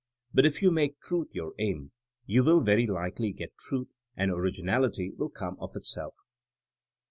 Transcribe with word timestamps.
But 0.33 0.47
if 0.47 0.63
you 0.63 0.71
make 0.71 0.99
truth 0.99 1.27
your 1.31 1.53
aim 1.59 1.91
you 2.25 2.43
will 2.43 2.61
very 2.61 2.87
likely 2.87 3.33
get 3.33 3.55
truth, 3.59 3.91
and 4.17 4.31
originality 4.31 5.11
will 5.15 5.29
come 5.29 5.57
of 5.59 5.75
itself. 5.75 6.15